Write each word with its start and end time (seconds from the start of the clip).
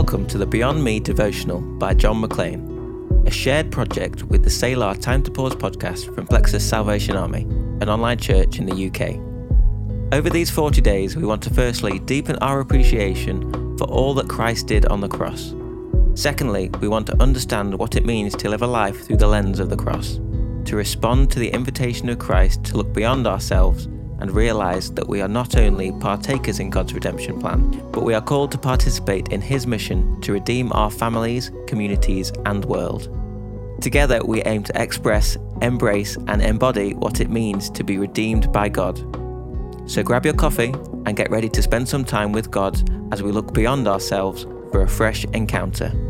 Welcome 0.00 0.26
to 0.28 0.38
the 0.38 0.46
Beyond 0.46 0.82
Me 0.82 0.98
devotional 0.98 1.60
by 1.60 1.92
John 1.92 2.22
McLean, 2.22 3.22
a 3.26 3.30
shared 3.30 3.70
project 3.70 4.22
with 4.22 4.42
the 4.42 4.48
Selah 4.48 4.96
Time 4.96 5.22
to 5.24 5.30
Pause 5.30 5.56
podcast 5.56 6.14
from 6.14 6.26
Plexus 6.26 6.66
Salvation 6.66 7.16
Army, 7.16 7.42
an 7.82 7.90
online 7.90 8.16
church 8.16 8.58
in 8.58 8.64
the 8.64 8.86
UK. 8.86 9.20
Over 10.14 10.30
these 10.30 10.48
40 10.48 10.80
days, 10.80 11.16
we 11.16 11.26
want 11.26 11.42
to 11.42 11.52
firstly 11.52 11.98
deepen 11.98 12.36
our 12.36 12.60
appreciation 12.60 13.76
for 13.76 13.84
all 13.88 14.14
that 14.14 14.26
Christ 14.26 14.68
did 14.68 14.86
on 14.86 15.02
the 15.02 15.08
cross. 15.08 15.54
Secondly, 16.14 16.70
we 16.80 16.88
want 16.88 17.06
to 17.08 17.22
understand 17.22 17.78
what 17.78 17.94
it 17.94 18.06
means 18.06 18.34
to 18.36 18.48
live 18.48 18.62
a 18.62 18.66
life 18.66 19.04
through 19.04 19.18
the 19.18 19.28
lens 19.28 19.60
of 19.60 19.68
the 19.68 19.76
cross, 19.76 20.14
to 20.64 20.76
respond 20.76 21.30
to 21.30 21.38
the 21.38 21.50
invitation 21.50 22.08
of 22.08 22.18
Christ 22.18 22.64
to 22.64 22.78
look 22.78 22.90
beyond 22.94 23.26
ourselves 23.26 23.86
and 24.20 24.30
realize 24.30 24.90
that 24.92 25.08
we 25.08 25.20
are 25.20 25.28
not 25.28 25.56
only 25.56 25.92
partakers 25.92 26.60
in 26.60 26.70
God's 26.70 26.94
redemption 26.94 27.40
plan, 27.40 27.70
but 27.90 28.04
we 28.04 28.14
are 28.14 28.20
called 28.20 28.52
to 28.52 28.58
participate 28.58 29.28
in 29.28 29.40
His 29.40 29.66
mission 29.66 30.20
to 30.20 30.32
redeem 30.32 30.72
our 30.72 30.90
families, 30.90 31.50
communities, 31.66 32.32
and 32.46 32.64
world. 32.64 33.08
Together, 33.80 34.20
we 34.24 34.42
aim 34.42 34.62
to 34.64 34.82
express, 34.82 35.36
embrace, 35.62 36.16
and 36.26 36.42
embody 36.42 36.94
what 36.94 37.20
it 37.20 37.30
means 37.30 37.70
to 37.70 37.82
be 37.82 37.98
redeemed 37.98 38.52
by 38.52 38.68
God. 38.68 38.98
So 39.90 40.02
grab 40.02 40.24
your 40.24 40.34
coffee 40.34 40.74
and 41.06 41.16
get 41.16 41.30
ready 41.30 41.48
to 41.48 41.62
spend 41.62 41.88
some 41.88 42.04
time 42.04 42.32
with 42.32 42.50
God 42.50 42.80
as 43.12 43.22
we 43.22 43.32
look 43.32 43.54
beyond 43.54 43.88
ourselves 43.88 44.44
for 44.70 44.82
a 44.82 44.88
fresh 44.88 45.24
encounter. 45.32 46.09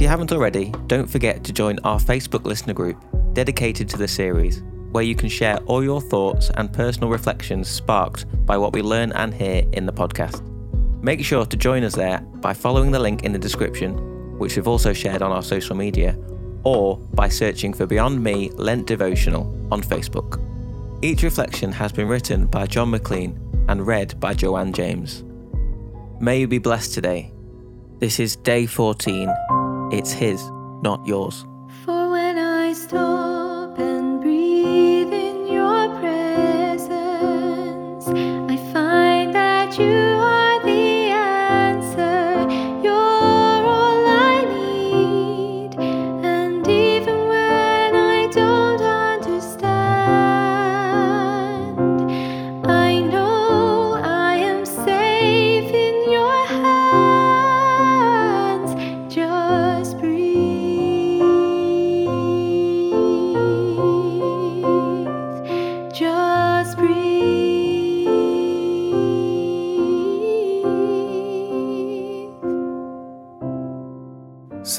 If 0.00 0.04
you 0.04 0.08
haven't 0.08 0.32
already, 0.32 0.72
don't 0.86 1.10
forget 1.10 1.44
to 1.44 1.52
join 1.52 1.78
our 1.84 1.98
Facebook 1.98 2.46
listener 2.46 2.72
group 2.72 2.96
dedicated 3.34 3.86
to 3.90 3.98
the 3.98 4.08
series, 4.08 4.62
where 4.92 5.04
you 5.04 5.14
can 5.14 5.28
share 5.28 5.58
all 5.66 5.84
your 5.84 6.00
thoughts 6.00 6.50
and 6.54 6.72
personal 6.72 7.10
reflections 7.10 7.68
sparked 7.68 8.24
by 8.46 8.56
what 8.56 8.72
we 8.72 8.80
learn 8.80 9.12
and 9.12 9.34
hear 9.34 9.62
in 9.74 9.84
the 9.84 9.92
podcast. 9.92 10.40
Make 11.02 11.22
sure 11.22 11.44
to 11.44 11.54
join 11.54 11.84
us 11.84 11.94
there 11.94 12.20
by 12.36 12.54
following 12.54 12.92
the 12.92 12.98
link 12.98 13.24
in 13.24 13.32
the 13.34 13.38
description, 13.38 14.38
which 14.38 14.56
we've 14.56 14.66
also 14.66 14.94
shared 14.94 15.20
on 15.20 15.32
our 15.32 15.42
social 15.42 15.76
media, 15.76 16.16
or 16.64 16.96
by 17.12 17.28
searching 17.28 17.74
for 17.74 17.84
Beyond 17.84 18.24
Me 18.24 18.48
Lent 18.52 18.86
Devotional 18.86 19.54
on 19.70 19.82
Facebook. 19.82 20.42
Each 21.04 21.22
reflection 21.22 21.72
has 21.72 21.92
been 21.92 22.08
written 22.08 22.46
by 22.46 22.66
John 22.66 22.88
McLean 22.88 23.38
and 23.68 23.86
read 23.86 24.18
by 24.18 24.32
Joanne 24.32 24.72
James. 24.72 25.24
May 26.22 26.40
you 26.40 26.48
be 26.48 26.56
blessed 26.56 26.94
today. 26.94 27.34
This 27.98 28.18
is 28.18 28.36
day 28.36 28.64
14 28.64 29.28
it's 29.90 30.12
his, 30.12 30.50
not 30.82 31.04
yours. 31.06 31.46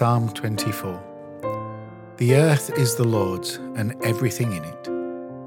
Psalm 0.01 0.33
24 0.33 2.15
The 2.17 2.33
earth 2.33 2.71
is 2.75 2.95
the 2.95 3.07
Lord's 3.07 3.57
and 3.75 3.95
everything 4.03 4.51
in 4.51 4.63
it. 4.63 4.83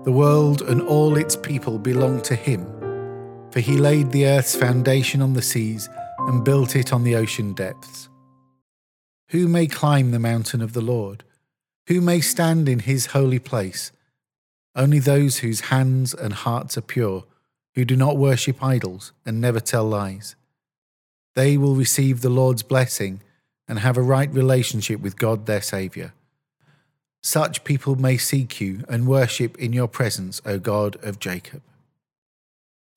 The 0.04 0.12
world 0.12 0.62
and 0.62 0.80
all 0.80 1.16
its 1.16 1.34
people 1.34 1.76
belong 1.76 2.22
to 2.22 2.36
him. 2.36 2.64
For 3.50 3.58
he 3.58 3.76
laid 3.76 4.12
the 4.12 4.26
earth's 4.26 4.54
foundation 4.54 5.20
on 5.20 5.32
the 5.32 5.42
seas 5.42 5.88
and 6.18 6.44
built 6.44 6.76
it 6.76 6.92
on 6.92 7.02
the 7.02 7.16
ocean 7.16 7.52
depths. 7.52 8.08
Who 9.30 9.48
may 9.48 9.66
climb 9.66 10.12
the 10.12 10.20
mountain 10.20 10.62
of 10.62 10.72
the 10.72 10.80
Lord? 10.80 11.24
Who 11.88 12.00
may 12.00 12.20
stand 12.20 12.68
in 12.68 12.78
his 12.78 13.06
holy 13.06 13.40
place? 13.40 13.90
Only 14.76 15.00
those 15.00 15.38
whose 15.38 15.62
hands 15.62 16.14
and 16.14 16.32
hearts 16.32 16.78
are 16.78 16.82
pure, 16.82 17.24
who 17.74 17.84
do 17.84 17.96
not 17.96 18.18
worship 18.18 18.62
idols 18.62 19.12
and 19.26 19.40
never 19.40 19.58
tell 19.58 19.84
lies. 19.84 20.36
They 21.34 21.56
will 21.56 21.74
receive 21.74 22.20
the 22.20 22.30
Lord's 22.30 22.62
blessing 22.62 23.20
and 23.68 23.78
have 23.78 23.96
a 23.96 24.02
right 24.02 24.32
relationship 24.32 25.00
with 25.00 25.18
God 25.18 25.46
their 25.46 25.62
Saviour. 25.62 26.12
Such 27.22 27.64
people 27.64 27.96
may 27.96 28.18
seek 28.18 28.60
you 28.60 28.84
and 28.88 29.06
worship 29.06 29.58
in 29.58 29.72
your 29.72 29.88
presence, 29.88 30.42
O 30.44 30.58
God 30.58 30.96
of 31.02 31.18
Jacob. 31.18 31.62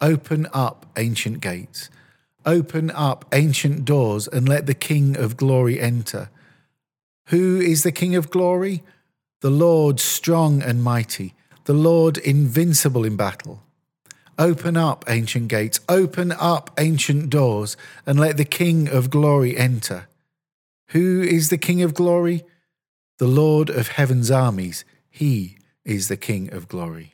Open 0.02 0.48
up 0.54 0.86
ancient 0.98 1.40
gates, 1.40 1.90
open 2.46 2.92
up 2.92 3.26
ancient 3.34 3.86
doors, 3.86 4.28
and 4.28 4.48
let 4.48 4.66
the 4.66 4.74
King 4.74 5.16
of 5.16 5.38
glory 5.38 5.80
enter. 5.80 6.30
Who 7.28 7.60
is 7.60 7.84
the 7.84 7.92
King 7.92 8.16
of 8.16 8.30
glory? 8.30 8.84
The 9.42 9.50
Lord 9.50 10.00
strong 10.00 10.62
and 10.62 10.84
mighty, 10.84 11.34
the 11.64 11.74
Lord 11.74 12.18
invincible 12.18 13.06
in 13.06 13.16
battle. 13.16 13.64
Open 14.38 14.78
up 14.78 15.06
ancient 15.08 15.48
gates, 15.48 15.80
open 15.90 16.32
up 16.32 16.70
ancient 16.78 17.30
doors, 17.30 17.78
and 18.06 18.20
let 18.20 18.38
the 18.38 18.46
King 18.46 18.88
of 18.88 19.10
glory 19.10 19.58
enter. 19.58 20.08
Who 20.92 21.22
is 21.22 21.50
the 21.50 21.58
King 21.58 21.82
of 21.82 21.94
glory? 21.94 22.46
The 23.18 23.28
Lord 23.28 23.70
of 23.70 23.90
heaven's 23.90 24.32
armies. 24.32 24.86
He 25.10 25.58
is 25.84 26.08
the 26.08 26.16
King 26.16 26.54
of 26.54 26.70
glory. 26.70 27.14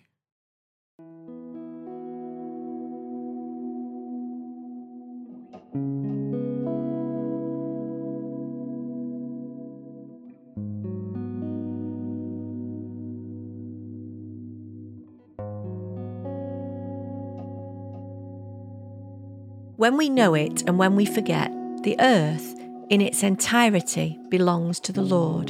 When 19.78 19.98
we 19.98 20.10
know 20.10 20.36
it 20.36 20.62
and 20.68 20.78
when 20.78 20.96
we 20.96 21.06
forget, 21.06 21.52
the 21.82 22.00
earth 22.00 22.63
in 22.94 23.02
its 23.02 23.24
entirety 23.24 24.20
belongs 24.30 24.80
to 24.80 24.92
the 24.92 25.02
Lord. 25.02 25.50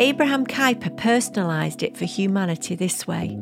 Abraham 0.00 0.44
Kuyper 0.44 0.90
personalised 0.96 1.84
it 1.84 1.96
for 1.96 2.04
humanity 2.04 2.74
this 2.74 3.06
way 3.06 3.38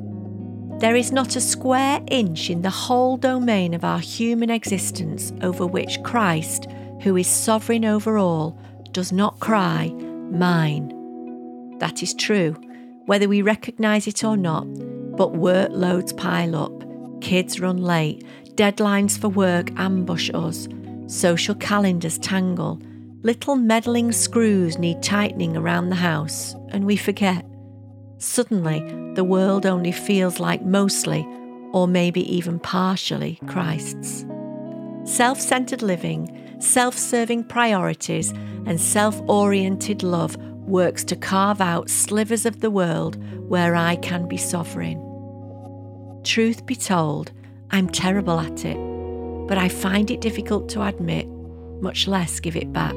There 0.80 0.94
is 0.94 1.10
not 1.10 1.34
a 1.34 1.40
square 1.40 2.02
inch 2.10 2.50
in 2.50 2.60
the 2.60 2.68
whole 2.68 3.16
domain 3.16 3.72
of 3.72 3.84
our 3.84 4.00
human 4.00 4.50
existence 4.50 5.32
over 5.40 5.66
which 5.66 6.02
Christ, 6.02 6.66
who 7.00 7.16
is 7.16 7.26
sovereign 7.26 7.86
over 7.86 8.18
all, 8.18 8.60
does 8.92 9.12
not 9.12 9.40
cry, 9.40 9.88
Mine. 10.30 10.92
That 11.78 12.02
is 12.02 12.12
true, 12.12 12.52
whether 13.06 13.30
we 13.30 13.40
recognise 13.40 14.06
it 14.06 14.22
or 14.22 14.36
not, 14.36 14.66
but 15.16 15.32
workloads 15.32 16.14
pile 16.14 16.54
up, 16.54 17.22
kids 17.22 17.60
run 17.60 17.78
late, 17.78 18.22
deadlines 18.56 19.18
for 19.18 19.30
work 19.30 19.70
ambush 19.76 20.30
us, 20.34 20.68
social 21.06 21.54
calendars 21.54 22.18
tangle, 22.18 22.78
Little 23.22 23.56
meddling 23.56 24.12
screws 24.12 24.78
need 24.78 25.02
tightening 25.02 25.54
around 25.54 25.90
the 25.90 25.96
house, 25.96 26.54
and 26.70 26.86
we 26.86 26.96
forget. 26.96 27.44
Suddenly, 28.16 28.80
the 29.14 29.24
world 29.24 29.66
only 29.66 29.92
feels 29.92 30.40
like 30.40 30.64
mostly, 30.64 31.28
or 31.72 31.86
maybe 31.86 32.22
even 32.34 32.58
partially, 32.58 33.38
Christ's. 33.46 34.24
Self 35.04 35.38
centered 35.38 35.82
living, 35.82 36.56
self 36.60 36.96
serving 36.96 37.44
priorities, 37.44 38.30
and 38.64 38.80
self 38.80 39.20
oriented 39.28 40.02
love 40.02 40.38
works 40.38 41.04
to 41.04 41.14
carve 41.14 41.60
out 41.60 41.90
slivers 41.90 42.46
of 42.46 42.60
the 42.60 42.70
world 42.70 43.22
where 43.50 43.76
I 43.76 43.96
can 43.96 44.28
be 44.28 44.38
sovereign. 44.38 44.98
Truth 46.24 46.64
be 46.64 46.74
told, 46.74 47.32
I'm 47.70 47.90
terrible 47.90 48.40
at 48.40 48.64
it, 48.64 48.78
but 49.46 49.58
I 49.58 49.68
find 49.68 50.10
it 50.10 50.22
difficult 50.22 50.70
to 50.70 50.82
admit 50.84 51.28
much 51.82 52.06
less 52.06 52.40
give 52.40 52.56
it 52.56 52.72
back. 52.72 52.94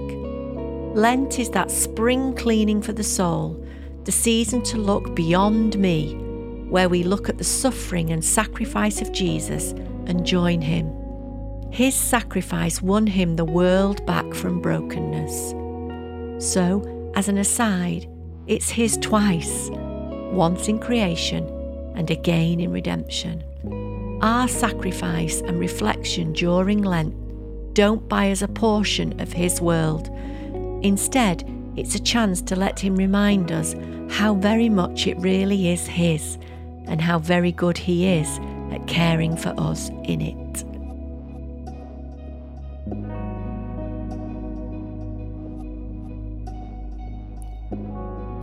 Lent 0.95 1.39
is 1.39 1.49
that 1.51 1.71
spring 1.71 2.35
cleaning 2.35 2.81
for 2.81 2.93
the 2.93 3.03
soul, 3.03 3.65
the 4.03 4.11
season 4.11 4.61
to 4.63 4.77
look 4.77 5.15
beyond 5.15 5.77
me, 5.79 6.15
where 6.69 6.89
we 6.89 7.03
look 7.03 7.29
at 7.29 7.37
the 7.37 7.43
suffering 7.43 8.11
and 8.11 8.23
sacrifice 8.23 9.01
of 9.01 9.11
Jesus 9.11 9.71
and 10.05 10.25
join 10.25 10.61
him. 10.61 10.91
His 11.71 11.95
sacrifice 11.95 12.81
won 12.81 13.07
him 13.07 13.35
the 13.35 13.45
world 13.45 14.05
back 14.05 14.33
from 14.33 14.61
brokenness. 14.61 15.51
So, 16.39 17.11
as 17.15 17.29
an 17.29 17.37
aside, 17.39 18.07
it's 18.45 18.69
his 18.69 18.97
twice 18.97 19.69
once 19.71 20.67
in 20.67 20.79
creation 20.79 21.47
and 21.95 22.11
again 22.11 22.59
in 22.59 22.71
redemption. 22.71 23.43
our 24.23 24.47
sacrifice 24.47 25.41
and 25.41 25.59
reflection 25.59 26.31
during 26.31 26.81
Lent 26.81 27.13
don't 27.73 28.07
buy 28.07 28.31
us 28.31 28.41
a 28.41 28.47
portion 28.47 29.19
of 29.19 29.33
His 29.33 29.61
world. 29.61 30.09
Instead, 30.83 31.43
it's 31.75 31.95
a 31.95 31.99
chance 31.99 32.41
to 32.43 32.55
let 32.55 32.79
Him 32.79 32.95
remind 32.95 33.51
us 33.51 33.75
how 34.09 34.35
very 34.35 34.69
much 34.69 35.07
it 35.07 35.17
really 35.17 35.69
is 35.69 35.87
His 35.87 36.37
and 36.85 37.01
how 37.01 37.19
very 37.19 37.51
good 37.51 37.77
He 37.77 38.07
is 38.07 38.39
at 38.71 38.87
caring 38.87 39.35
for 39.35 39.53
us 39.57 39.89
in 40.03 40.21
it. 40.21 40.63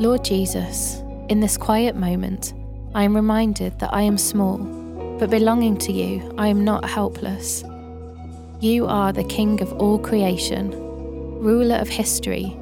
Lord 0.00 0.24
Jesus, 0.24 1.02
in 1.28 1.40
this 1.40 1.58
quiet 1.58 1.94
moment, 1.94 2.54
I 2.94 3.04
am 3.04 3.14
reminded 3.14 3.78
that 3.80 3.92
I 3.92 4.02
am 4.02 4.16
small, 4.16 4.56
but 5.18 5.28
belonging 5.28 5.76
to 5.78 5.92
you, 5.92 6.34
I 6.38 6.48
am 6.48 6.64
not 6.64 6.88
helpless. 6.88 7.62
You 8.60 8.84
are 8.84 9.10
the 9.10 9.24
King 9.24 9.62
of 9.62 9.72
all 9.80 9.98
creation, 9.98 10.70
ruler 11.40 11.76
of 11.76 11.88
history, 11.88 12.54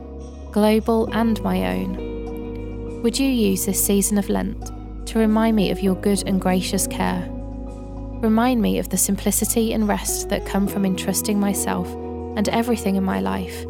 global 0.53 1.13
and 1.13 1.43
my 1.43 1.75
own. 1.75 3.03
Would 3.03 3.19
you 3.19 3.27
use 3.27 3.67
this 3.67 3.85
season 3.85 4.17
of 4.17 4.29
Lent 4.29 4.71
to 5.09 5.19
remind 5.19 5.57
me 5.57 5.73
of 5.73 5.81
your 5.81 5.97
good 5.97 6.23
and 6.25 6.41
gracious 6.41 6.87
care? 6.87 7.27
Remind 7.29 8.63
me 8.63 8.79
of 8.79 8.91
the 8.91 8.97
simplicity 8.97 9.73
and 9.73 9.89
rest 9.89 10.29
that 10.29 10.47
come 10.47 10.69
from 10.69 10.87
entrusting 10.87 11.41
myself 11.41 11.93
and 12.37 12.49
everything 12.51 12.95
in 12.95 13.03
my 13.03 13.19
life, 13.19 13.67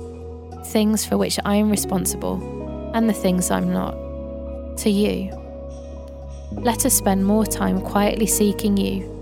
things 0.66 1.06
for 1.06 1.16
which 1.16 1.38
I 1.46 1.54
am 1.54 1.70
responsible 1.70 2.90
and 2.92 3.08
the 3.08 3.14
things 3.14 3.50
I'm 3.50 3.72
not, 3.72 3.94
to 4.80 4.90
you. 4.90 5.32
Let 6.52 6.84
us 6.84 6.92
spend 6.92 7.24
more 7.24 7.46
time 7.46 7.80
quietly 7.80 8.26
seeking 8.26 8.76
you, 8.76 9.17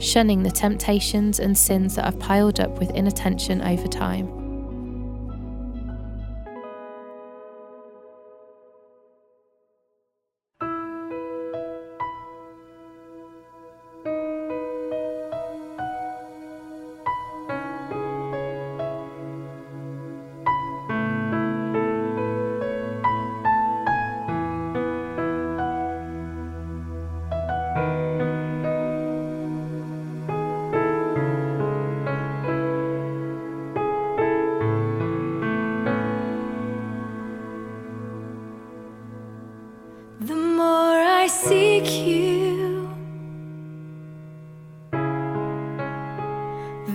shunning 0.00 0.42
the 0.42 0.50
temptations 0.50 1.38
and 1.38 1.56
sins 1.56 1.94
that 1.94 2.04
have 2.04 2.18
piled 2.18 2.58
up 2.58 2.78
with 2.78 2.90
inattention 2.90 3.62
over 3.62 3.86
time. 3.86 4.39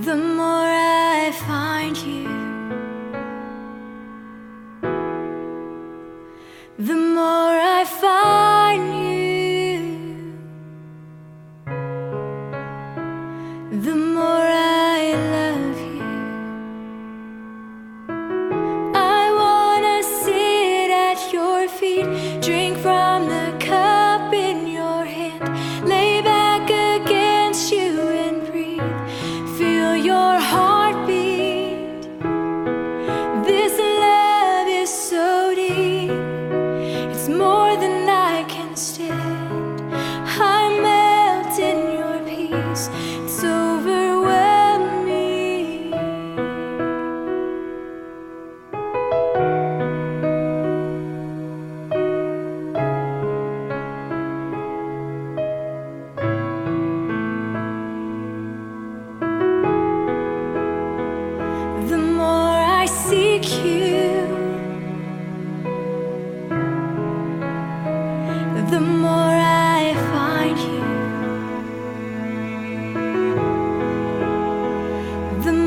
The 0.06 0.16
more 0.16 0.70
I 0.70 1.32
find 1.32 1.98
you, 1.98 2.35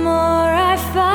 more 0.08 0.55
I 0.70 0.76
find 0.93 1.07